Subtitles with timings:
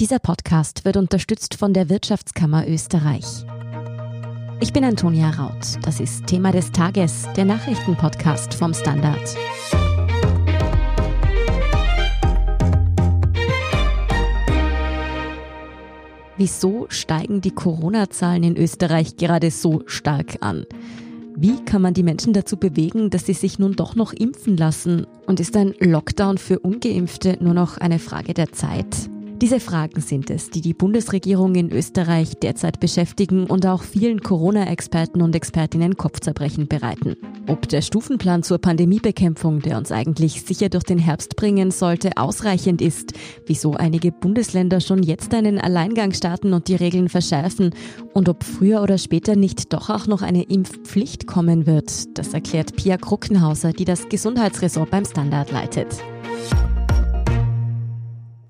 [0.00, 3.46] Dieser Podcast wird unterstützt von der Wirtschaftskammer Österreich.
[4.58, 5.78] Ich bin Antonia Raut.
[5.84, 9.36] Das ist Thema des Tages, der Nachrichtenpodcast vom Standard.
[16.36, 20.66] Wieso steigen die Corona-Zahlen in Österreich gerade so stark an?
[21.36, 25.06] Wie kann man die Menschen dazu bewegen, dass sie sich nun doch noch impfen lassen?
[25.28, 29.08] Und ist ein Lockdown für ungeimpfte nur noch eine Frage der Zeit?
[29.42, 35.20] Diese Fragen sind es, die die Bundesregierung in Österreich derzeit beschäftigen und auch vielen Corona-Experten
[35.20, 37.16] und Expertinnen Kopfzerbrechen bereiten.
[37.48, 42.80] Ob der Stufenplan zur Pandemiebekämpfung, der uns eigentlich sicher durch den Herbst bringen sollte, ausreichend
[42.80, 47.74] ist, wieso einige Bundesländer schon jetzt einen Alleingang starten und die Regeln verschärfen
[48.12, 52.76] und ob früher oder später nicht doch auch noch eine Impfpflicht kommen wird, das erklärt
[52.76, 55.88] Pia Kruckenhauser, die das Gesundheitsressort beim Standard leitet.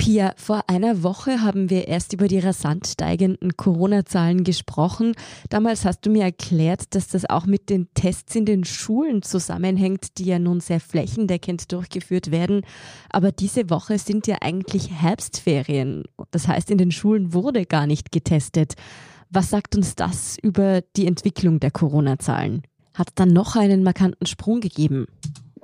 [0.05, 5.15] Pia, vor einer Woche haben wir erst über die rasant steigenden Corona-Zahlen gesprochen.
[5.48, 10.19] Damals hast du mir erklärt, dass das auch mit den Tests in den Schulen zusammenhängt,
[10.19, 12.67] die ja nun sehr flächendeckend durchgeführt werden.
[13.09, 16.05] Aber diese Woche sind ja eigentlich Herbstferien.
[16.31, 18.75] Das heißt, in den Schulen wurde gar nicht getestet.
[19.31, 22.61] Was sagt uns das über die Entwicklung der Corona-Zahlen?
[22.93, 25.06] Hat es dann noch einen markanten Sprung gegeben?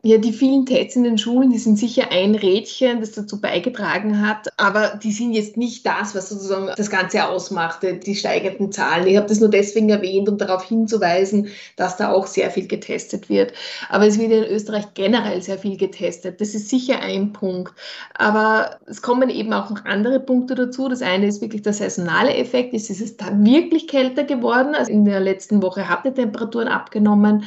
[0.03, 4.27] Ja, die vielen Tests in den Schulen, die sind sicher ein Rädchen, das dazu beigetragen
[4.27, 9.07] hat, aber die sind jetzt nicht das, was sozusagen das Ganze ausmachte, die steigenden Zahlen.
[9.07, 13.29] Ich habe das nur deswegen erwähnt, um darauf hinzuweisen, dass da auch sehr viel getestet
[13.29, 13.53] wird.
[13.91, 16.41] Aber es wird in Österreich generell sehr viel getestet.
[16.41, 17.75] Das ist sicher ein Punkt.
[18.15, 20.89] Aber es kommen eben auch noch andere Punkte dazu.
[20.89, 22.73] Das eine ist wirklich der saisonale Effekt.
[22.73, 24.75] Es ist da wirklich kälter geworden.
[24.75, 27.45] Also in der letzten Woche hat die Temperaturen abgenommen.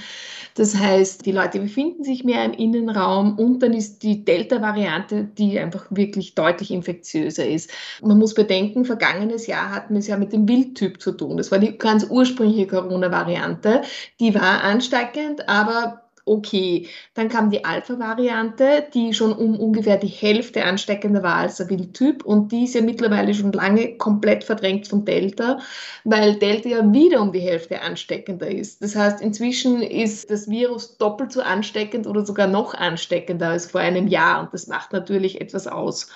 [0.55, 5.59] Das heißt, die Leute befinden sich mehr im Innenraum und dann ist die Delta-Variante, die
[5.59, 7.71] einfach wirklich deutlich infektiöser ist.
[8.01, 11.37] Man muss bedenken, vergangenes Jahr hatten wir es ja mit dem Wildtyp zu tun.
[11.37, 13.81] Das war die ganz ursprüngliche Corona-Variante.
[14.19, 16.87] Die war ansteckend, aber okay.
[17.13, 22.23] Dann kam die Alpha-Variante, die schon um ungefähr die Hälfte ansteckender war als der Wildtyp
[22.25, 25.59] und die ist ja mittlerweile schon lange komplett verdrängt von Delta,
[26.03, 28.81] weil Delta ja wieder um die Hälfte ansteckender ist.
[28.81, 33.81] Das heißt, inzwischen ist das Virus doppelt so ansteckend oder sogar noch ansteckender als vor
[33.81, 36.09] einem Jahr und das macht natürlich etwas aus.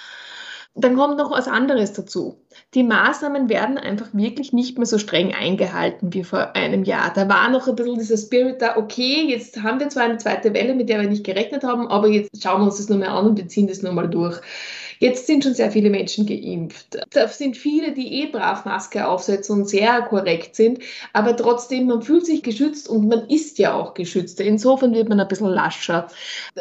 [0.79, 2.37] Dann kommt noch was anderes dazu.
[2.75, 7.11] Die Maßnahmen werden einfach wirklich nicht mehr so streng eingehalten wie vor einem Jahr.
[7.13, 10.53] Da war noch ein bisschen dieser Spirit da, okay, jetzt haben wir zwar eine zweite
[10.53, 13.07] Welle, mit der wir nicht gerechnet haben, aber jetzt schauen wir uns das nur mal
[13.07, 14.39] an und wir ziehen das nur mal durch.
[14.99, 16.97] Jetzt sind schon sehr viele Menschen geimpft.
[17.11, 20.79] Da sind viele, die eh brav Maske aufsetzen und sehr korrekt sind,
[21.13, 24.39] aber trotzdem, man fühlt sich geschützt und man ist ja auch geschützt.
[24.39, 26.07] Insofern wird man ein bisschen lascher.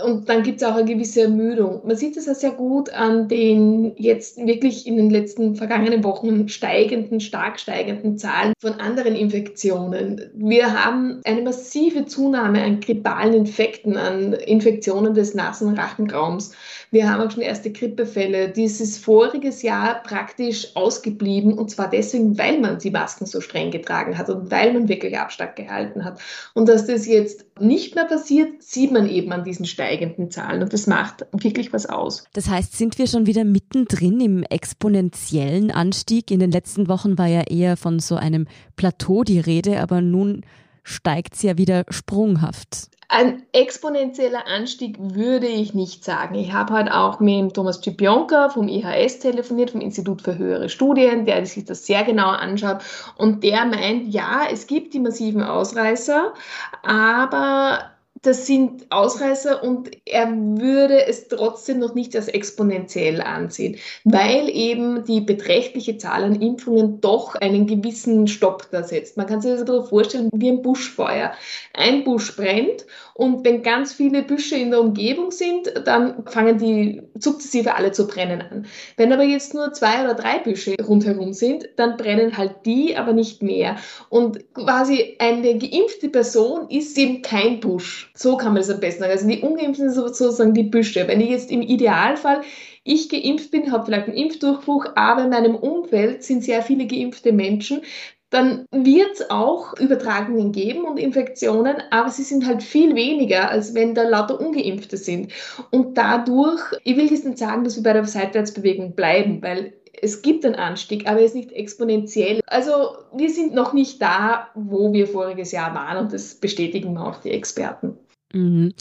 [0.05, 1.81] Und dann gibt es auch eine gewisse Ermüdung.
[1.87, 6.49] Man sieht es ja sehr gut an den jetzt wirklich in den letzten vergangenen Wochen
[6.49, 10.31] steigenden, stark steigenden Zahlen von anderen Infektionen.
[10.35, 16.53] Wir haben eine massive Zunahme an grippalen Infekten, an Infektionen des Nasenrachenraums.
[16.91, 18.25] Wir haben auch schon erste Grippefälle.
[18.53, 24.19] Dieses voriges Jahr praktisch ausgeblieben und zwar deswegen, weil man die Masken so streng getragen
[24.19, 26.20] hat und weil man wirklich Abstand gehalten hat.
[26.54, 30.72] Und dass das jetzt nicht mehr passiert, sieht man eben an diesen steigenden Zahlen und
[30.72, 32.25] das macht wirklich was aus.
[32.32, 36.31] Das heißt, sind wir schon wieder mittendrin im exponentiellen Anstieg?
[36.31, 40.44] In den letzten Wochen war ja eher von so einem Plateau die Rede, aber nun
[40.82, 42.91] steigt es ja wieder sprunghaft.
[43.09, 46.34] Ein exponentieller Anstieg würde ich nicht sagen.
[46.34, 51.25] Ich habe heute auch mit Thomas Cipionka vom IHS telefoniert, vom Institut für höhere Studien,
[51.25, 52.78] der sich das sehr genau anschaut.
[53.17, 56.34] Und der meint, ja, es gibt die massiven Ausreißer,
[56.83, 64.49] aber das sind Ausreißer und er würde es trotzdem noch nicht als exponentiell ansehen, weil
[64.49, 69.16] eben die beträchtliche Zahl an Impfungen doch einen gewissen Stopp da setzt.
[69.16, 71.32] Man kann sich das ein bisschen vorstellen wie ein Buschfeuer.
[71.75, 77.03] Ein Busch brennt und wenn ganz viele Büsche in der Umgebung sind, dann fangen die
[77.19, 78.66] sukzessive alle zu brennen an.
[78.97, 83.12] Wenn aber jetzt nur zwei oder drei Büsche rundherum sind, dann brennen halt die, aber
[83.12, 83.76] nicht mehr.
[84.11, 88.12] Und quasi eine geimpfte Person ist eben kein Busch.
[88.17, 89.13] So kann man das am besten sagen.
[89.13, 91.07] Also die Ungeimpften sind sozusagen die Büsche.
[91.07, 92.41] Wenn ich jetzt im Idealfall
[92.83, 97.33] ich geimpft bin, habe vielleicht einen Impfdurchbruch, aber in meinem Umfeld sind sehr viele geimpfte
[97.33, 97.83] Menschen,
[98.31, 103.75] dann wird es auch Übertragungen geben und Infektionen, aber sie sind halt viel weniger, als
[103.75, 105.33] wenn da lauter Ungeimpfte sind.
[105.71, 110.23] Und dadurch, ich will jetzt nicht sagen, dass wir bei der Seitwärtsbewegung bleiben, weil es
[110.23, 112.41] gibt einen Anstieg, aber er ist nicht exponentiell.
[112.47, 117.21] Also wir sind noch nicht da, wo wir voriges Jahr waren und das bestätigen auch
[117.21, 117.97] die Experten.
[118.32, 118.73] Mhm.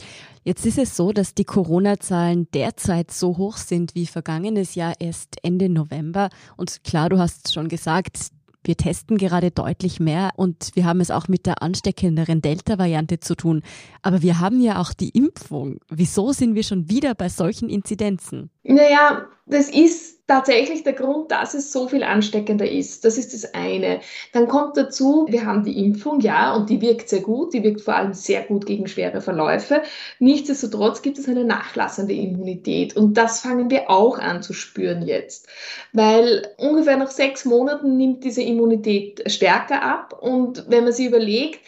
[0.44, 5.38] Jetzt ist es so, dass die Corona-Zahlen derzeit so hoch sind wie vergangenes Jahr erst
[5.44, 6.30] Ende November.
[6.58, 8.32] Und klar, du hast schon gesagt,
[8.64, 13.36] wir testen gerade deutlich mehr und wir haben es auch mit der ansteckenderen Delta-Variante zu
[13.36, 13.62] tun.
[14.02, 15.78] Aber wir haben ja auch die Impfung.
[15.90, 18.50] Wieso sind wir schon wieder bei solchen Inzidenzen?
[18.64, 23.06] Naja, das ist tatsächlich der Grund, dass es so viel ansteckender ist.
[23.06, 24.00] Das ist das eine.
[24.34, 27.54] Dann kommt dazu, wir haben die Impfung, ja, und die wirkt sehr gut.
[27.54, 29.84] Die wirkt vor allem sehr gut gegen schwere Verläufe.
[30.18, 32.96] Nichtsdestotrotz gibt es eine nachlassende Immunität.
[32.96, 35.48] Und das fangen wir auch an zu spüren jetzt.
[35.94, 40.18] Weil ungefähr nach sechs Monaten nimmt diese Immunität stärker ab.
[40.20, 41.60] Und wenn man sich überlegt,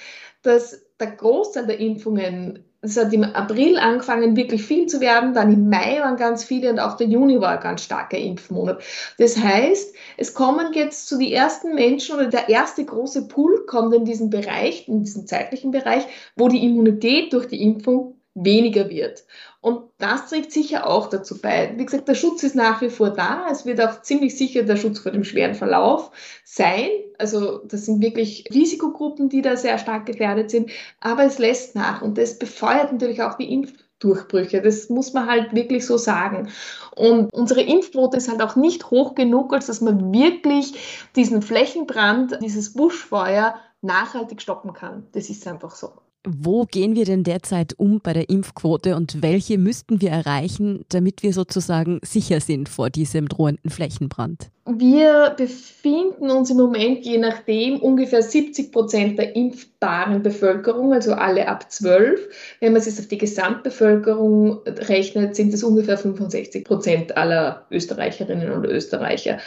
[0.41, 5.33] dass der Großteil der Impfungen es hat im April angefangen, wirklich viel zu werden.
[5.33, 8.83] Dann im Mai waren ganz viele und auch der Juni war ein ganz starker Impfmonat.
[9.18, 13.95] Das heißt, es kommen jetzt zu die ersten Menschen oder der erste große Pool kommt
[13.95, 19.25] in diesen Bereich, in diesen zeitlichen Bereich, wo die Immunität durch die Impfung weniger wird.
[19.68, 21.74] Und das trägt sicher auch dazu bei.
[21.75, 23.48] Wie gesagt, der Schutz ist nach wie vor da.
[23.52, 26.10] Es wird auch ziemlich sicher der Schutz vor dem schweren Verlauf
[26.46, 26.88] sein.
[27.18, 30.72] Also das sind wirklich Risikogruppen, die da sehr stark gefährdet sind.
[31.02, 34.62] Aber es lässt nach und das befeuert natürlich auch die Impfdurchbrüche.
[34.62, 36.48] Das muss man halt wirklich so sagen.
[36.96, 42.40] Und unsere Impfquote ist halt auch nicht hoch genug, als dass man wirklich diesen Flächenbrand,
[42.42, 45.08] dieses Buschfeuer nachhaltig stoppen kann.
[45.12, 45.92] Das ist einfach so.
[46.29, 51.24] Wo gehen wir denn derzeit um bei der Impfquote und welche müssten wir erreichen, damit
[51.24, 54.50] wir sozusagen sicher sind vor diesem drohenden Flächenbrand?
[54.65, 61.47] Wir befinden uns im Moment, je nachdem, ungefähr 70 Prozent der impfbaren Bevölkerung, also alle
[61.47, 62.27] ab 12.
[62.59, 68.51] Wenn man es jetzt auf die Gesamtbevölkerung rechnet, sind es ungefähr 65 Prozent aller Österreicherinnen
[68.51, 69.38] und Österreicher.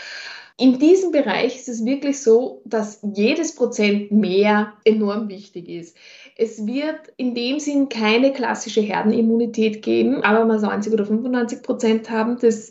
[0.61, 5.97] In diesem Bereich ist es wirklich so, dass jedes Prozent mehr enorm wichtig ist.
[6.43, 12.09] Es wird in dem Sinn keine klassische Herdenimmunität geben, aber mal 90 oder 95 Prozent
[12.09, 12.39] haben.
[12.41, 12.71] Das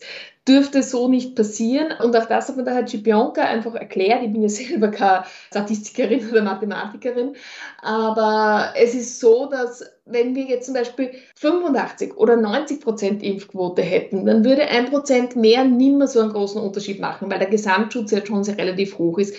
[0.50, 1.94] dürfte so nicht passieren.
[2.04, 4.24] Und auch das hat mir der Herr Cipionka einfach erklärt.
[4.24, 7.36] Ich bin ja selber keine Statistikerin oder Mathematikerin.
[7.82, 13.82] Aber es ist so, dass wenn wir jetzt zum Beispiel 85 oder 90 Prozent Impfquote
[13.82, 18.12] hätten, dann würde ein Prozent mehr nimmer so einen großen Unterschied machen, weil der Gesamtschutz
[18.12, 19.36] jetzt schon sehr relativ hoch ist.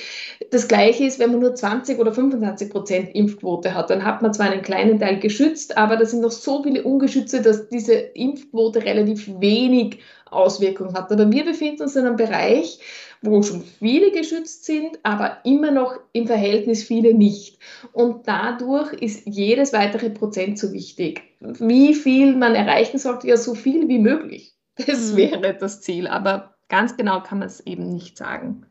[0.51, 4.33] Das Gleiche ist, wenn man nur 20 oder 25 Prozent Impfquote hat, dann hat man
[4.33, 8.85] zwar einen kleinen Teil geschützt, aber da sind noch so viele Ungeschützte, dass diese Impfquote
[8.85, 9.99] relativ wenig
[10.33, 11.11] Auswirkungen hat.
[11.11, 12.81] Aber wir befinden uns in einem Bereich,
[13.23, 17.59] wo schon viele geschützt sind, aber immer noch im Verhältnis viele nicht.
[17.93, 21.23] Und dadurch ist jedes weitere Prozent so wichtig.
[21.41, 24.55] Wie viel man erreichen sollte, ja so viel wie möglich.
[24.87, 25.17] Das mhm.
[25.17, 28.65] wäre das Ziel, aber ganz genau kann man es eben nicht sagen.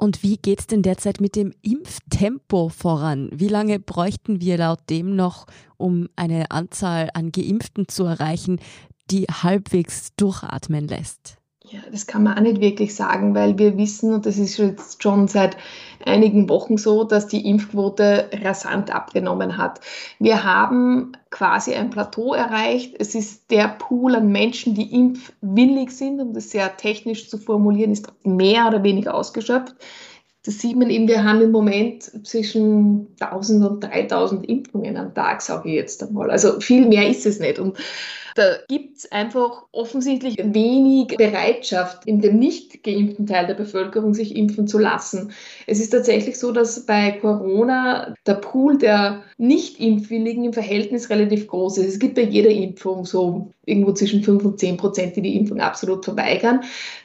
[0.00, 3.30] Und wie geht es denn derzeit mit dem Impftempo voran?
[3.32, 5.46] Wie lange bräuchten wir laut dem noch,
[5.76, 8.60] um eine Anzahl an Geimpften zu erreichen,
[9.10, 11.38] die halbwegs durchatmen lässt?
[11.70, 15.02] Ja, das kann man auch nicht wirklich sagen, weil wir wissen, und das ist jetzt
[15.02, 15.56] schon seit
[16.02, 19.80] einigen Wochen so, dass die Impfquote rasant abgenommen hat.
[20.18, 22.94] Wir haben quasi ein Plateau erreicht.
[22.98, 27.92] Es ist der Pool an Menschen, die impfwillig sind, um das sehr technisch zu formulieren,
[27.92, 29.74] ist mehr oder weniger ausgeschöpft.
[30.44, 35.42] Das sieht man eben, wir haben im Moment zwischen 1000 und 3000 Impfungen am Tag,
[35.42, 36.30] sage ich jetzt einmal.
[36.30, 37.58] Also viel mehr ist es nicht.
[37.58, 37.76] Und
[38.38, 44.36] da gibt es einfach offensichtlich wenig Bereitschaft in dem nicht geimpften Teil der Bevölkerung, sich
[44.36, 45.32] impfen zu lassen.
[45.66, 51.78] Es ist tatsächlich so, dass bei Corona der Pool der Nicht-Impfwilligen im Verhältnis relativ groß
[51.78, 51.88] ist.
[51.88, 55.60] Es gibt bei jeder Impfung so irgendwo zwischen 5 und 10 Prozent, die die Impfung
[55.60, 56.60] absolut verweigern.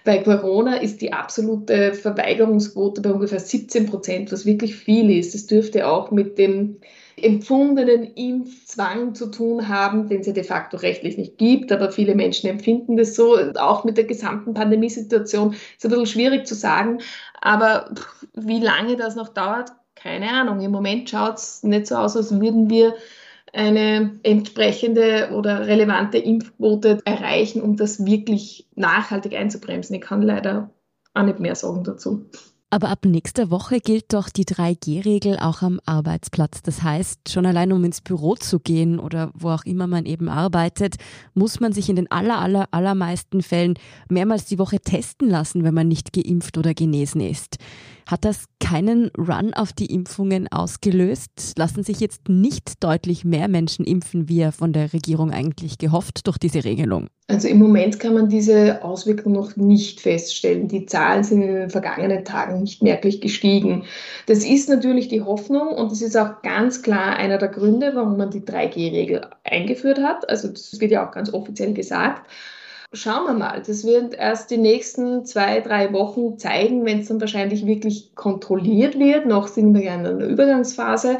[0.05, 5.33] Bei Corona ist die absolute Verweigerungsquote bei ungefähr 17 Prozent, was wirklich viel ist.
[5.33, 6.77] Das dürfte auch mit dem
[7.17, 12.15] empfundenen Impfzwang zu tun haben, den es ja de facto rechtlich nicht gibt, aber viele
[12.15, 13.37] Menschen empfinden das so.
[13.59, 16.99] Auch mit der gesamten Pandemiesituation ist ein bisschen schwierig zu sagen,
[17.39, 17.93] aber
[18.33, 20.59] wie lange das noch dauert, keine Ahnung.
[20.61, 22.95] Im Moment schaut es nicht so aus, als würden wir
[23.53, 29.95] eine entsprechende oder relevante Impfquote erreichen, um das wirklich nachhaltig einzubremsen.
[29.95, 30.71] Ich kann leider
[31.13, 32.25] auch nicht mehr sagen dazu.
[32.73, 36.63] Aber ab nächster Woche gilt doch die 3G-Regel auch am Arbeitsplatz.
[36.63, 40.27] Das heißt, schon allein um ins Büro zu gehen oder wo auch immer man eben
[40.27, 40.95] arbeitet,
[41.35, 43.75] muss man sich in den aller, aller, allermeisten Fällen
[44.09, 47.57] mehrmals die Woche testen lassen, wenn man nicht geimpft oder genesen ist.
[48.05, 51.53] Hat das keinen Run auf die Impfungen ausgelöst?
[51.57, 56.27] Lassen sich jetzt nicht deutlich mehr Menschen impfen, wie er von der Regierung eigentlich gehofft
[56.27, 57.07] durch diese Regelung?
[57.27, 60.67] Also im Moment kann man diese Auswirkungen noch nicht feststellen.
[60.67, 63.85] Die Zahlen sind in den vergangenen Tagen nicht merklich gestiegen.
[64.25, 68.17] Das ist natürlich die Hoffnung und das ist auch ganz klar einer der Gründe, warum
[68.17, 70.29] man die 3G-Regel eingeführt hat.
[70.29, 72.27] Also das wird ja auch ganz offiziell gesagt
[72.93, 73.61] schauen wir mal.
[73.65, 78.97] Das wird erst die nächsten zwei, drei Wochen zeigen, wenn es dann wahrscheinlich wirklich kontrolliert
[78.97, 79.25] wird.
[79.25, 81.17] Noch sind wir ja in einer Übergangsphase.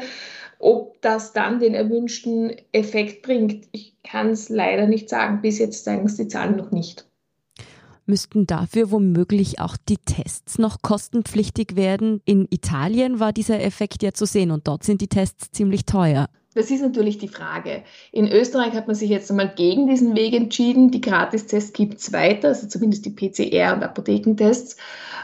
[0.58, 5.42] Ob das dann den erwünschten Effekt bringt, ich kann es leider nicht sagen.
[5.42, 7.06] Bis jetzt zeigen es die Zahlen noch nicht.
[8.06, 12.20] Müssten dafür womöglich auch die Tests noch kostenpflichtig werden?
[12.26, 16.28] In Italien war dieser Effekt ja zu sehen und dort sind die Tests ziemlich teuer.
[16.54, 17.82] Das ist natürlich die Frage.
[18.12, 20.90] In Österreich hat man sich jetzt einmal gegen diesen Weg entschieden.
[20.90, 24.76] Die Gratistests gibt es weiter, also zumindest die PCR- und Apothekentests.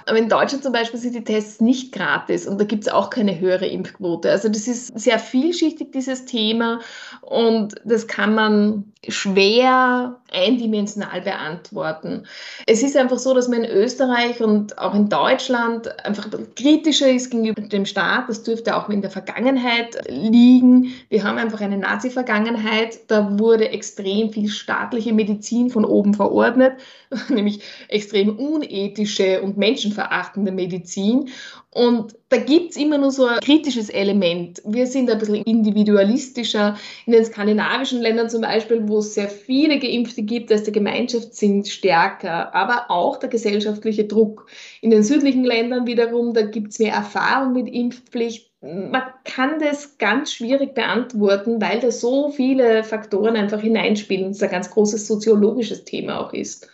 [0.07, 3.11] Aber in Deutschland zum Beispiel sind die Tests nicht gratis und da gibt es auch
[3.11, 4.31] keine höhere Impfquote.
[4.31, 6.81] Also das ist sehr vielschichtig, dieses Thema,
[7.21, 12.27] und das kann man schwer eindimensional beantworten.
[12.67, 17.31] Es ist einfach so, dass man in Österreich und auch in Deutschland einfach kritischer ist
[17.31, 18.29] gegenüber dem Staat.
[18.29, 20.93] Das dürfte auch in der Vergangenheit liegen.
[21.09, 23.01] Wir haben einfach eine Nazi-Vergangenheit.
[23.09, 26.75] Da wurde extrem viel staatliche Medizin von oben verordnet,
[27.29, 31.31] nämlich extrem unethische und menschenverachtende Medizin.
[31.73, 34.61] Und da gibt's immer nur so ein kritisches Element.
[34.65, 36.77] Wir sind ein bisschen individualistischer.
[37.07, 41.65] In den skandinavischen Ländern zum Beispiel, wo es sehr viele Geimpfte gibt, ist der Gemeinschaftssinn
[41.65, 44.47] stärker, aber auch der gesellschaftliche Druck.
[44.81, 48.50] In den südlichen Ländern wiederum, da gibt's mehr Erfahrung mit Impfpflicht.
[48.63, 54.43] Man kann das ganz schwierig beantworten, weil da so viele Faktoren einfach hineinspielen und es
[54.43, 56.69] ein ganz großes soziologisches Thema auch ist.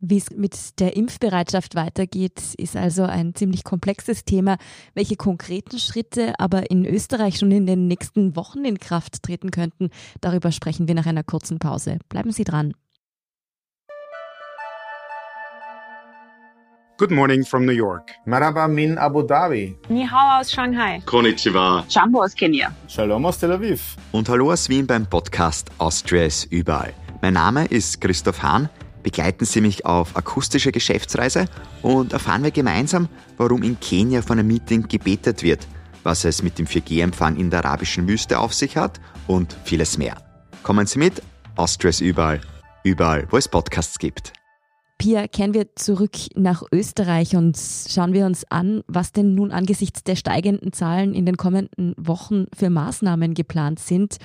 [0.00, 4.56] Wie es mit der Impfbereitschaft weitergeht, ist also ein ziemlich komplexes Thema.
[4.94, 9.90] Welche konkreten Schritte aber in Österreich schon in den nächsten Wochen in Kraft treten könnten,
[10.20, 11.98] darüber sprechen wir nach einer kurzen Pause.
[12.08, 12.74] Bleiben Sie dran.
[16.98, 18.10] Good morning from New York.
[18.26, 19.76] Maraba min Abu Dhabi.
[19.88, 21.00] Ni hao aus Shanghai.
[21.04, 21.84] Konnichiwa.
[21.88, 22.74] Jambo aus Kenia.
[22.88, 23.96] Shalom aus Tel Aviv.
[24.10, 26.92] Und hallo aus Wien beim Podcast Austria ist überall.
[27.22, 28.68] Mein Name ist Christoph Hahn
[29.04, 31.44] begleiten Sie mich auf akustische Geschäftsreise
[31.82, 35.68] und erfahren wir gemeinsam, warum in Kenia von einem Meeting gebetet wird,
[36.02, 40.16] was es mit dem 4G-Empfang in der arabischen Wüste auf sich hat und vieles mehr.
[40.64, 41.22] Kommen Sie mit,
[41.54, 42.40] Austria ist überall,
[42.82, 44.32] überall, wo es Podcasts gibt.
[44.98, 50.02] Pia, kehren wir zurück nach Österreich und schauen wir uns an, was denn nun angesichts
[50.02, 54.16] der steigenden Zahlen in den kommenden Wochen für Maßnahmen geplant sind.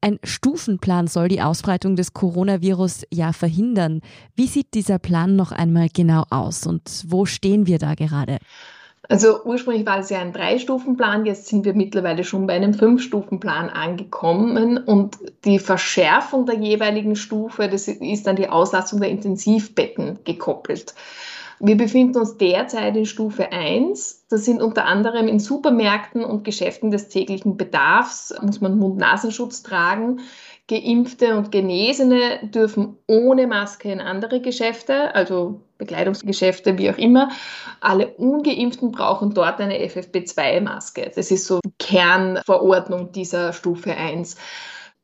[0.00, 4.00] Ein Stufenplan soll die Ausbreitung des Coronavirus ja verhindern.
[4.34, 8.38] Wie sieht dieser Plan noch einmal genau aus und wo stehen wir da gerade?
[9.10, 13.70] Also ursprünglich war es ja ein Drei-Stufen-Plan, jetzt sind wir mittlerweile schon bei einem Fünf-Stufen-Plan
[13.70, 20.94] angekommen und die Verschärfung der jeweiligen Stufe, das ist an die Auslastung der Intensivbetten gekoppelt.
[21.60, 24.26] Wir befinden uns derzeit in Stufe 1.
[24.28, 30.20] Das sind unter anderem in Supermärkten und Geschäften des täglichen Bedarfs, muss man Mund-Nasenschutz tragen.
[30.68, 37.30] Geimpfte und Genesene dürfen ohne Maske in andere Geschäfte, also Bekleidungsgeschäfte, wie auch immer.
[37.80, 41.10] Alle Ungeimpften brauchen dort eine FFP2-Maske.
[41.14, 44.36] Das ist so die Kernverordnung dieser Stufe 1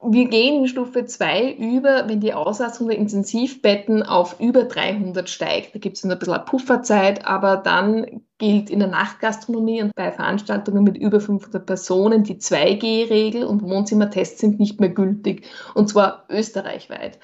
[0.06, 5.74] wir gehen in Stufe 2 über, wenn die Auslastung der Intensivbetten auf über 300 steigt.
[5.74, 10.84] Da gibt es ein bisschen Pufferzeit, aber dann gilt in der Nachtgastronomie und bei Veranstaltungen
[10.84, 17.18] mit über 500 Personen die 2G-Regel und Wohnzimmertests sind nicht mehr gültig, und zwar österreichweit.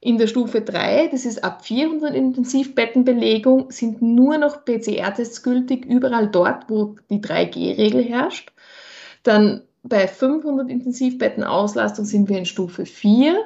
[0.00, 6.28] In der Stufe 3, das ist ab 400 Intensivbettenbelegung, sind nur noch PCR-Tests gültig, überall
[6.28, 8.50] dort, wo die 3G-Regel herrscht.
[9.24, 13.36] Dann bei 500 Intensivbetten Auslastung sind wir in Stufe 4.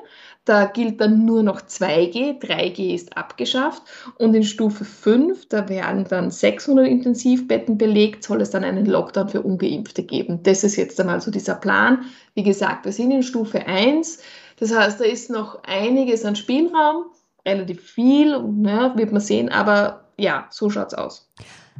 [0.46, 3.82] Da gilt dann nur noch 2G, 3G ist abgeschafft.
[4.16, 9.28] Und in Stufe 5, da werden dann 600 Intensivbetten belegt, soll es dann einen Lockdown
[9.28, 10.44] für Ungeimpfte geben.
[10.44, 12.04] Das ist jetzt einmal so dieser Plan.
[12.34, 14.20] Wie gesagt, wir sind in Stufe 1.
[14.60, 17.06] Das heißt, da ist noch einiges an Spielraum,
[17.44, 21.28] relativ viel, ne, wird man sehen, aber ja, so schaut es aus.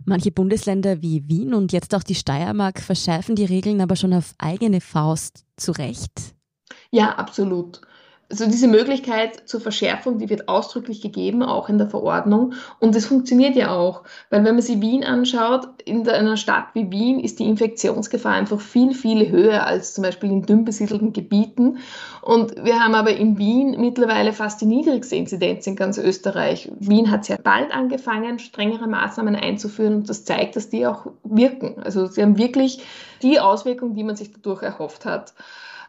[0.04, 4.34] Manche Bundesländer wie Wien und jetzt auch die Steiermark verschärfen die Regeln aber schon auf
[4.38, 6.34] eigene Faust zurecht.
[6.90, 7.80] Ja, absolut.
[8.28, 12.54] Also diese Möglichkeit zur Verschärfung, die wird ausdrücklich gegeben, auch in der Verordnung.
[12.80, 16.90] Und es funktioniert ja auch, weil wenn man sich Wien anschaut, in einer Stadt wie
[16.90, 21.78] Wien ist die Infektionsgefahr einfach viel, viel höher als zum Beispiel in dünn besiedelten Gebieten.
[22.20, 26.72] Und wir haben aber in Wien mittlerweile fast die niedrigste Inzidenz in ganz Österreich.
[26.80, 31.76] Wien hat sehr bald angefangen, strengere Maßnahmen einzuführen und das zeigt, dass die auch wirken.
[31.84, 32.82] Also sie haben wirklich
[33.22, 35.32] die Auswirkungen, die man sich dadurch erhofft hat.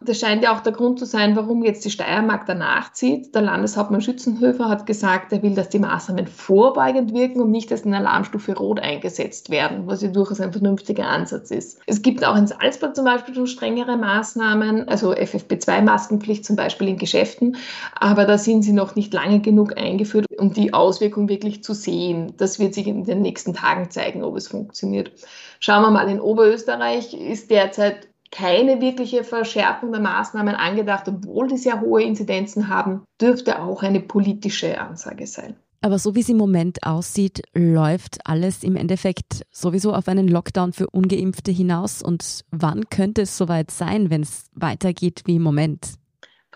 [0.01, 3.34] Das scheint ja auch der Grund zu sein, warum jetzt die Steiermark danach zieht.
[3.34, 7.86] Der Landeshauptmann Schützenhöfer hat gesagt, er will, dass die Maßnahmen vorbeugend wirken und nicht erst
[7.86, 11.80] in Alarmstufe Rot eingesetzt werden, was ja durchaus ein vernünftiger Ansatz ist.
[11.88, 16.98] Es gibt auch in Salzburg zum Beispiel schon strengere Maßnahmen, also FFP2-Maskenpflicht zum Beispiel in
[16.98, 17.58] Geschäften,
[17.96, 22.34] aber da sind sie noch nicht lange genug eingeführt, um die Auswirkung wirklich zu sehen.
[22.38, 25.12] Das wird sich in den nächsten Tagen zeigen, ob es funktioniert.
[25.60, 31.57] Schauen wir mal, in Oberösterreich ist derzeit keine wirkliche Verschärfung der Maßnahmen angedacht, obwohl die
[31.57, 35.55] sehr hohe Inzidenzen haben, dürfte auch eine politische Ansage sein.
[35.81, 40.74] Aber so wie es im Moment aussieht, läuft alles im Endeffekt sowieso auf einen Lockdown
[40.74, 42.01] für ungeimpfte hinaus.
[42.01, 45.93] Und wann könnte es soweit sein, wenn es weitergeht wie im Moment?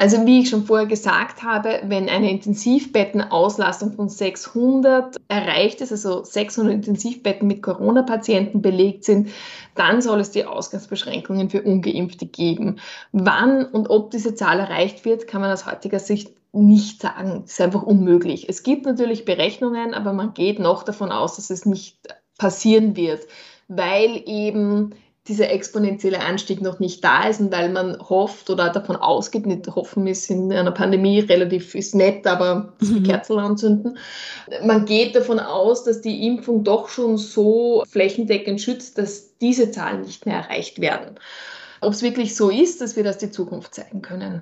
[0.02, 6.24] Also wie ich schon vorher gesagt habe, wenn eine Intensivbettenauslastung von 600 erreicht ist, also
[6.24, 9.30] 600 Intensivbetten mit Corona-Patienten belegt sind,
[9.76, 12.80] dann soll es die Ausgangsbeschränkungen für ungeimpfte geben.
[13.12, 17.44] Wann und ob diese Zahl erreicht wird, kann man aus heutiger Sicht nicht sagen.
[17.44, 18.50] Das ist einfach unmöglich.
[18.50, 22.00] Es gibt natürlich Berechnungen, aber man geht noch davon aus, dass es nicht
[22.40, 23.28] passieren wird,
[23.68, 24.96] weil eben
[25.28, 29.68] dieser exponentielle Anstieg noch nicht da ist und weil man hofft oder davon ausgeht, nicht
[29.68, 33.04] hoffen ist in einer Pandemie relativ ist nett, aber mhm.
[33.04, 34.00] Kerzen anzünden.
[34.66, 40.02] Man geht davon aus, dass die Impfung doch schon so flächendeckend schützt, dass diese Zahlen
[40.02, 41.20] nicht mehr erreicht werden.
[41.82, 44.42] Ob es wirklich so ist, dass wir das die Zukunft zeigen können.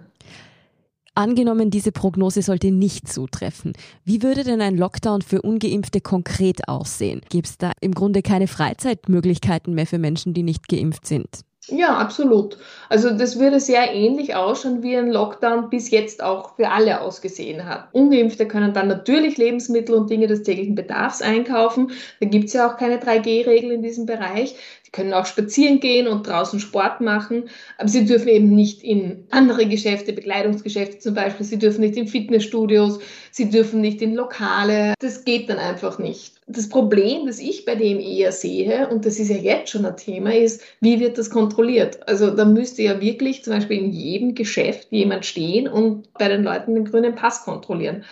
[1.20, 3.74] Angenommen, diese Prognose sollte nicht zutreffen.
[4.06, 7.20] Wie würde denn ein Lockdown für ungeimpfte konkret aussehen?
[7.28, 11.42] Gibt es da im Grunde keine Freizeitmöglichkeiten mehr für Menschen, die nicht geimpft sind?
[11.72, 12.58] Ja, absolut.
[12.90, 17.66] Also das würde sehr ähnlich ausschauen, wie ein Lockdown bis jetzt auch für alle ausgesehen
[17.66, 17.90] hat.
[17.92, 21.92] Ungeimpfte können dann natürlich Lebensmittel und Dinge des täglichen Bedarfs einkaufen.
[22.20, 24.56] Da gibt es ja auch keine 3G-Regel in diesem Bereich.
[24.84, 29.28] Sie können auch spazieren gehen und draußen Sport machen, aber sie dürfen eben nicht in
[29.30, 33.00] andere Geschäfte, Bekleidungsgeschäfte zum Beispiel, sie dürfen nicht in Fitnessstudios,
[33.30, 34.96] sie dürfen nicht in Lokale.
[35.00, 36.39] Das geht dann einfach nicht.
[36.52, 39.96] Das Problem, das ich bei dem eher sehe, und das ist ja jetzt schon ein
[39.96, 42.08] Thema, ist, wie wird das kontrolliert?
[42.08, 46.44] Also da müsste ja wirklich zum Beispiel in jedem Geschäft jemand stehen und bei den
[46.44, 48.04] Leuten den grünen Pass kontrollieren.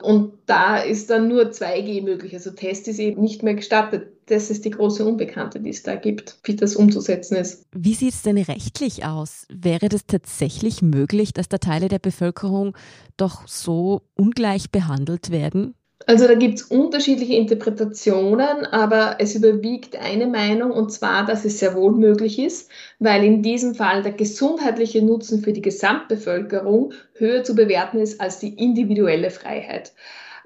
[0.00, 2.32] Und da ist dann nur 2G möglich.
[2.32, 4.08] Also Test ist eben nicht mehr gestattet.
[4.26, 7.66] Das ist die große Unbekannte, die es da gibt, wie das umzusetzen ist.
[7.72, 9.46] Wie sieht es denn rechtlich aus?
[9.52, 12.74] Wäre das tatsächlich möglich, dass da Teile der Bevölkerung
[13.18, 15.74] doch so ungleich behandelt werden?
[16.12, 21.58] Also da gibt es unterschiedliche Interpretationen, aber es überwiegt eine Meinung und zwar, dass es
[21.58, 27.44] sehr wohl möglich ist, weil in diesem Fall der gesundheitliche Nutzen für die Gesamtbevölkerung höher
[27.44, 29.94] zu bewerten ist als die individuelle Freiheit.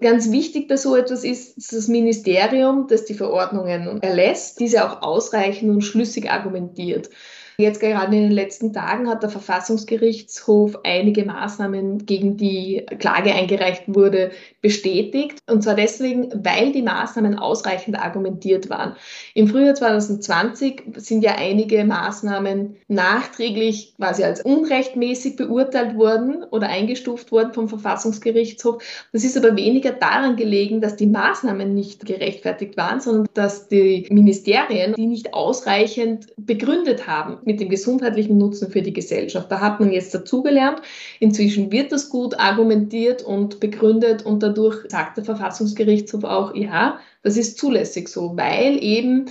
[0.00, 5.02] Ganz wichtig bei so etwas ist, dass das Ministerium, das die Verordnungen erlässt, diese auch
[5.02, 7.10] ausreichend und schlüssig argumentiert.
[7.58, 13.84] Jetzt gerade in den letzten Tagen hat der Verfassungsgerichtshof einige Maßnahmen, gegen die Klage eingereicht
[13.86, 15.38] wurde, bestätigt.
[15.48, 18.94] Und zwar deswegen, weil die Maßnahmen ausreichend argumentiert waren.
[19.32, 27.32] Im Frühjahr 2020 sind ja einige Maßnahmen nachträglich quasi als unrechtmäßig beurteilt worden oder eingestuft
[27.32, 28.82] worden vom Verfassungsgerichtshof.
[29.14, 34.06] Das ist aber weniger daran gelegen, dass die Maßnahmen nicht gerechtfertigt waren, sondern dass die
[34.10, 39.50] Ministerien die nicht ausreichend begründet haben mit dem gesundheitlichen Nutzen für die Gesellschaft.
[39.50, 40.82] Da hat man jetzt dazugelernt.
[41.20, 47.36] Inzwischen wird das gut argumentiert und begründet und dadurch sagt der Verfassungsgerichtshof auch, ja, das
[47.36, 49.26] ist zulässig so, weil eben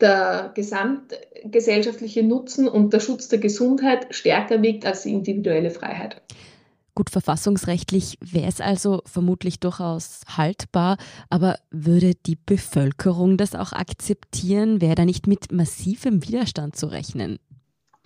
[0.00, 6.22] der gesamtgesellschaftliche Nutzen und der Schutz der Gesundheit stärker wiegt als die individuelle Freiheit.
[6.94, 10.96] Gut, verfassungsrechtlich wäre es also vermutlich durchaus haltbar,
[11.30, 14.80] aber würde die Bevölkerung das auch akzeptieren?
[14.80, 17.38] Wäre da nicht mit massivem Widerstand zu rechnen?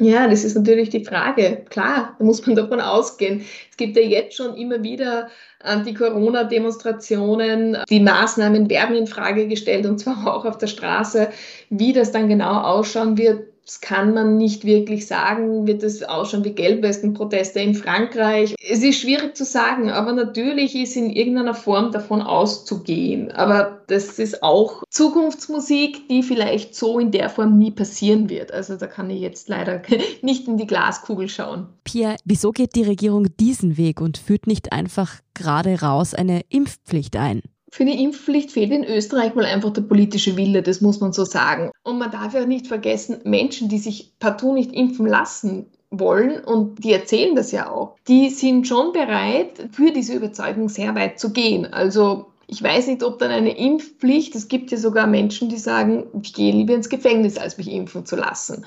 [0.00, 1.64] Ja, das ist natürlich die Frage.
[1.70, 3.44] Klar, da muss man davon ausgehen.
[3.70, 5.28] Es gibt ja jetzt schon immer wieder
[5.60, 7.78] Anti-Corona-Demonstrationen.
[7.88, 11.30] Die Maßnahmen werden in Frage gestellt und zwar auch auf der Straße.
[11.70, 15.66] Wie das dann genau ausschauen wird, das kann man nicht wirklich sagen.
[15.66, 18.54] Wird es ausschauen wie Gelbwestenproteste in Frankreich?
[18.62, 23.32] Es ist schwierig zu sagen, aber natürlich ist in irgendeiner Form davon auszugehen.
[23.32, 28.52] Aber das ist auch Zukunftsmusik, die vielleicht so in der Form nie passieren wird.
[28.52, 29.80] Also da kann ich jetzt leider
[30.22, 31.68] nicht in die Glaskugel schauen.
[31.84, 37.16] Pia, wieso geht die Regierung diesen Weg und führt nicht einfach gerade raus eine Impfpflicht
[37.16, 37.40] ein?
[37.74, 41.24] Für die Impfpflicht fehlt in Österreich mal einfach der politische Wille, das muss man so
[41.24, 41.72] sagen.
[41.82, 46.84] Und man darf ja nicht vergessen, Menschen, die sich partout nicht impfen lassen wollen, und
[46.84, 51.32] die erzählen das ja auch, die sind schon bereit, für diese Überzeugung sehr weit zu
[51.32, 51.66] gehen.
[51.66, 56.04] Also ich weiß nicht, ob dann eine Impfpflicht, es gibt ja sogar Menschen, die sagen,
[56.22, 58.64] ich gehe lieber ins Gefängnis, als mich impfen zu lassen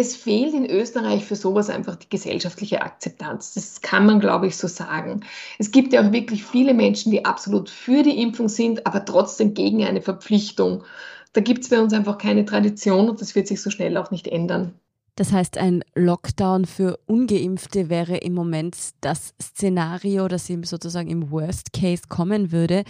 [0.00, 3.54] es fehlt in Österreich für sowas einfach die gesellschaftliche Akzeptanz.
[3.54, 5.20] Das kann man, glaube ich, so sagen.
[5.58, 9.54] Es gibt ja auch wirklich viele Menschen, die absolut für die Impfung sind, aber trotzdem
[9.54, 10.84] gegen eine Verpflichtung.
[11.32, 14.10] Da gibt es bei uns einfach keine Tradition und das wird sich so schnell auch
[14.10, 14.74] nicht ändern.
[15.16, 21.30] Das heißt, ein Lockdown für ungeimpfte wäre im Moment das Szenario, das ihm sozusagen im
[21.30, 22.84] Worst Case kommen würde.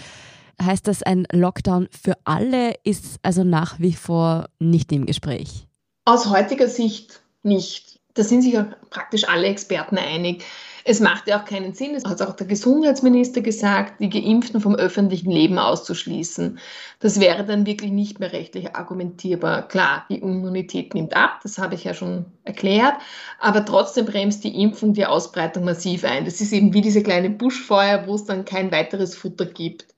[0.62, 5.69] Heißt das, ein Lockdown für alle ist also nach wie vor nicht im Gespräch?
[6.04, 8.00] Aus heutiger Sicht nicht.
[8.14, 10.44] Da sind sich auch praktisch alle Experten einig.
[10.84, 14.74] Es macht ja auch keinen Sinn, das hat auch der Gesundheitsminister gesagt, die Geimpften vom
[14.74, 16.58] öffentlichen Leben auszuschließen.
[17.00, 19.68] Das wäre dann wirklich nicht mehr rechtlich argumentierbar.
[19.68, 22.94] Klar, die Immunität nimmt ab, das habe ich ja schon erklärt,
[23.38, 26.24] aber trotzdem bremst die Impfung die Ausbreitung massiv ein.
[26.24, 29.94] Das ist eben wie diese kleine Buschfeuer, wo es dann kein weiteres Futter gibt.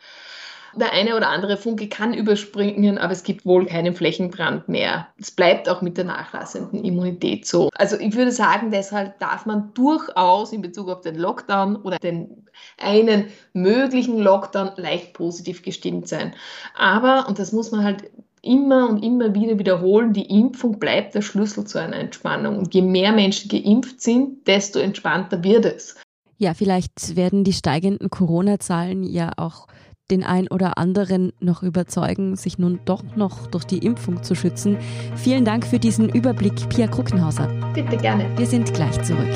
[0.75, 5.09] Der eine oder andere Funke kann überspringen, aber es gibt wohl keinen Flächenbrand mehr.
[5.19, 7.69] Es bleibt auch mit der nachlassenden Immunität so.
[7.75, 12.47] Also ich würde sagen, deshalb darf man durchaus in Bezug auf den Lockdown oder den
[12.79, 16.35] einen möglichen Lockdown leicht positiv gestimmt sein.
[16.77, 18.05] Aber, und das muss man halt
[18.43, 22.59] immer und immer wieder wiederholen, die Impfung bleibt der Schlüssel zu einer Entspannung.
[22.59, 25.97] Und je mehr Menschen geimpft sind, desto entspannter wird es.
[26.39, 29.69] Ja, vielleicht werden die steigenden Corona-Zahlen ja auch
[30.12, 34.77] den ein oder anderen noch überzeugen, sich nun doch noch durch die Impfung zu schützen.
[35.16, 37.48] Vielen Dank für diesen Überblick, Pia Kruckenhauser.
[37.75, 38.27] Bitte gerne.
[38.37, 39.33] Wir sind gleich zurück.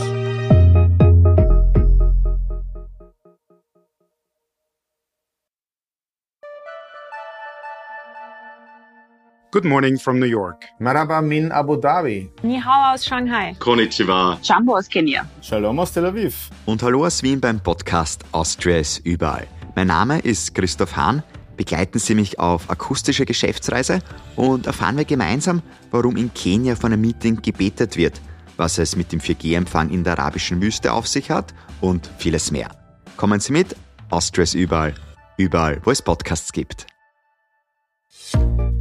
[9.53, 10.67] Good morning from New York.
[10.79, 12.29] Maraba min Abu Dhabi.
[12.43, 13.57] Ni hao aus Shanghai.
[13.59, 14.39] Konnichiwa.
[14.43, 15.25] Jumbo aus Kenia.
[15.41, 16.51] Shalom aus Tel Aviv.
[16.67, 19.47] Und hallo aus Wien beim Podcast Austria ist überall.
[19.77, 21.23] Mein Name ist Christoph Hahn.
[21.59, 24.01] Begleiten Sie mich auf akustische Geschäftsreise
[24.35, 25.61] und erfahren wir gemeinsam,
[25.91, 28.19] warum in Kenia von einem Meeting gebetet wird,
[28.57, 32.71] was es mit dem 4G-Empfang in der arabischen Wüste auf sich hat und vieles mehr.
[33.19, 33.77] Kommen Sie mit,
[34.09, 34.95] Austria ist überall,
[35.37, 36.87] überall, wo es Podcasts gibt.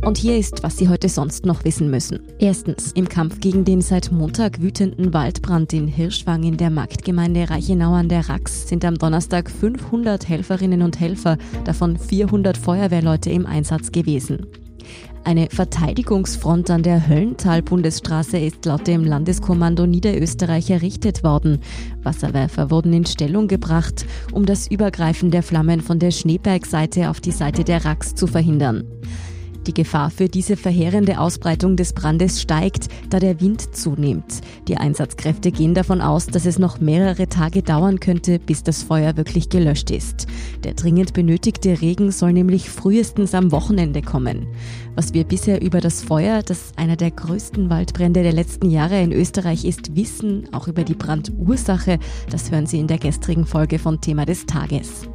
[0.06, 2.20] Und hier ist, was Sie heute sonst noch wissen müssen.
[2.38, 7.96] Erstens, im Kampf gegen den seit Montag wütenden Waldbrand in Hirschwang in der Marktgemeinde Reichenau
[7.96, 13.92] an der Rax sind am Donnerstag 500 Helferinnen und Helfer, davon 400 Feuerwehrleute im Einsatz
[13.92, 14.46] gewesen.
[15.24, 21.62] Eine Verteidigungsfront an der Höllental-Bundesstraße ist laut dem Landeskommando Niederösterreich errichtet worden.
[22.04, 27.32] Wasserwerfer wurden in Stellung gebracht, um das Übergreifen der Flammen von der Schneebergseite auf die
[27.32, 28.84] Seite der Rax zu verhindern.
[29.68, 34.42] Die Gefahr für diese verheerende Ausbreitung des Brandes steigt, da der Wind zunimmt.
[34.68, 39.18] Die Einsatzkräfte gehen davon aus, dass es noch mehrere Tage dauern könnte, bis das Feuer
[39.18, 40.28] wirklich gelöscht ist.
[40.64, 44.48] Der dringend benötigte Regen soll nämlich frühestens am Wochenende kommen.
[44.94, 49.12] Was wir bisher über das Feuer, das einer der größten Waldbrände der letzten Jahre in
[49.12, 51.98] Österreich ist, wissen, auch über die Brandursache,
[52.30, 55.08] das hören Sie in der gestrigen Folge von Thema des Tages.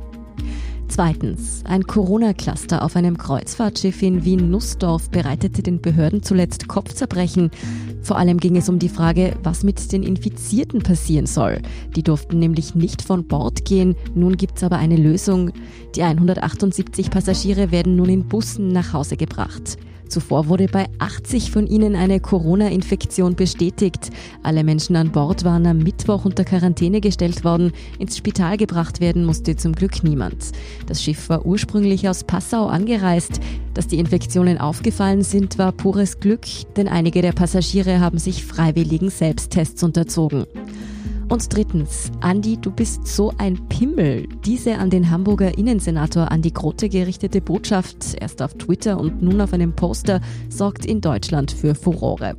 [0.90, 7.52] Zweitens, ein Corona-Cluster auf einem Kreuzfahrtschiff in Wien-Nussdorf bereitete den Behörden zuletzt Kopfzerbrechen.
[8.02, 11.62] Vor allem ging es um die Frage, was mit den Infizierten passieren soll.
[11.94, 13.94] Die durften nämlich nicht von Bord gehen.
[14.16, 15.52] Nun gibt es aber eine Lösung.
[15.94, 19.78] Die 178 Passagiere werden nun in Bussen nach Hause gebracht.
[20.10, 24.10] Zuvor wurde bei 80 von ihnen eine Corona-Infektion bestätigt.
[24.42, 27.72] Alle Menschen an Bord waren am Mittwoch unter Quarantäne gestellt worden.
[27.98, 30.52] Ins Spital gebracht werden musste zum Glück niemand.
[30.86, 33.40] Das Schiff war ursprünglich aus Passau angereist.
[33.72, 36.46] Dass die Infektionen aufgefallen sind, war pures Glück,
[36.76, 40.44] denn einige der Passagiere haben sich freiwilligen Selbsttests unterzogen.
[41.30, 44.26] Und drittens, Andi, du bist so ein Pimmel.
[44.44, 49.52] Diese an den Hamburger Innensenator Andi Grote gerichtete Botschaft, erst auf Twitter und nun auf
[49.52, 52.34] einem Poster, sorgt in Deutschland für Furore.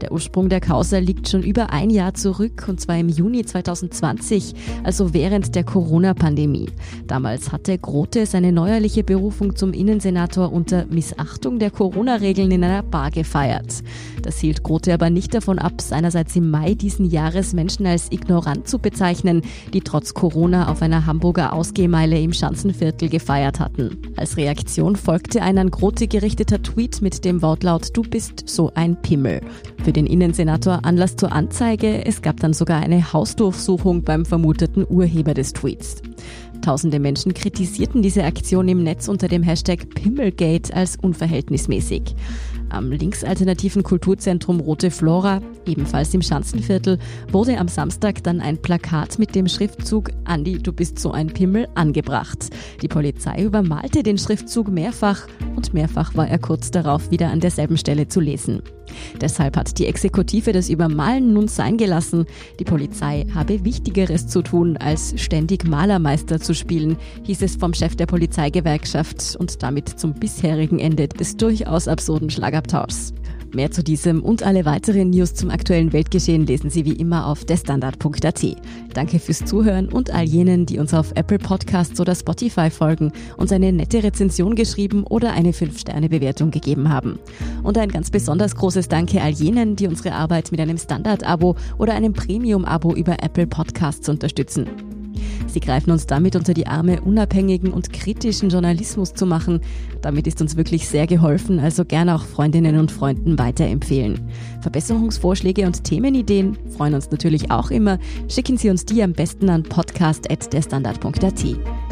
[0.00, 4.54] Der Ursprung der Causa liegt schon über ein Jahr zurück und zwar im Juni 2020,
[4.82, 6.68] also während der Corona-Pandemie.
[7.06, 13.10] Damals hatte Grote seine neuerliche Berufung zum Innensenator unter Missachtung der Corona-Regeln in einer Bar
[13.10, 13.82] gefeiert.
[14.22, 18.68] Das hielt Grote aber nicht davon ab, seinerseits im Mai diesen Jahres Menschen als ignorant
[18.68, 23.98] zu bezeichnen, die trotz Corona auf einer Hamburger Ausgehmeile im Schanzenviertel gefeiert hatten.
[24.16, 29.00] Als Reaktion folgte ein an Grote gerichteter Tweet mit dem Wortlaut Du bist so ein
[29.00, 29.40] Pimmel.
[29.82, 35.34] Für den Innensenator Anlass zur Anzeige, es gab dann sogar eine Hausdurchsuchung beim vermuteten Urheber
[35.34, 36.02] des Tweets.
[36.62, 42.14] Tausende Menschen kritisierten diese Aktion im Netz unter dem Hashtag Pimmelgate als unverhältnismäßig.
[42.68, 46.98] Am linksalternativen Kulturzentrum Rote Flora, ebenfalls im Schanzenviertel,
[47.32, 51.66] wurde am Samstag dann ein Plakat mit dem Schriftzug Andi, du bist so ein Pimmel
[51.74, 52.50] angebracht.
[52.82, 55.26] Die Polizei übermalte den Schriftzug mehrfach
[55.56, 58.62] und mehrfach war er kurz darauf wieder an derselben Stelle zu lesen.
[59.20, 62.26] Deshalb hat die Exekutive das Übermalen nun sein gelassen.
[62.58, 67.96] Die Polizei habe Wichtigeres zu tun, als ständig Malermeister zu spielen, hieß es vom Chef
[67.96, 73.12] der Polizeigewerkschaft und damit zum bisherigen Ende des durchaus absurden Schlagabtauschs.
[73.52, 77.44] Mehr zu diesem und alle weiteren News zum aktuellen Weltgeschehen lesen Sie wie immer auf
[77.44, 78.46] derstandard.at.
[78.94, 83.50] Danke fürs Zuhören und all jenen, die uns auf Apple Podcasts oder Spotify folgen, uns
[83.50, 87.18] eine nette Rezension geschrieben oder eine 5-Sterne-Bewertung gegeben haben.
[87.64, 91.94] Und ein ganz besonders großes Danke all jenen, die unsere Arbeit mit einem Standard-Abo oder
[91.94, 94.99] einem Premium-Abo über Apple Podcasts unterstützen.
[95.46, 99.60] Sie greifen uns damit unter die Arme, unabhängigen und kritischen Journalismus zu machen.
[100.02, 104.20] Damit ist uns wirklich sehr geholfen, also gerne auch Freundinnen und Freunden weiterempfehlen.
[104.60, 107.98] Verbesserungsvorschläge und Themenideen freuen uns natürlich auch immer.
[108.28, 111.44] Schicken Sie uns die am besten an podcast.derstandard.at.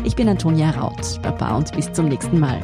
[0.05, 1.21] Ich bin Antonia Raut.
[1.23, 2.61] Baba und bis zum nächsten Mal.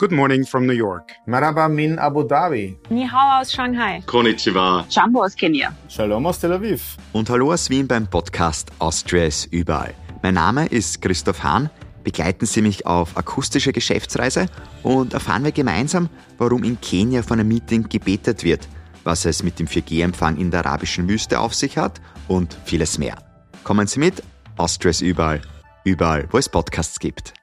[0.00, 1.12] Good morning from New York.
[1.26, 2.74] Maraba min Abu Dhabi.
[2.88, 4.02] Ni hao aus Shanghai.
[4.06, 4.86] Konnichiwa.
[4.88, 5.74] Jumbo aus Kenia.
[5.90, 6.96] Shalom aus Tel Aviv.
[7.12, 9.92] Und hallo aus Wien beim Podcast Austria ist überall.
[10.22, 11.68] Mein Name ist Christoph Hahn.
[12.02, 14.46] Begleiten Sie mich auf akustische Geschäftsreise
[14.82, 16.08] und erfahren wir gemeinsam,
[16.38, 18.66] warum in Kenia von einem Meeting gebetet wird,
[19.04, 23.18] was es mit dem 4G-Empfang in der arabischen Wüste auf sich hat und vieles mehr.
[23.64, 24.22] Kommen Sie mit,
[24.56, 25.42] Austria ist überall,
[25.84, 27.34] überall, wo es Podcasts gibt.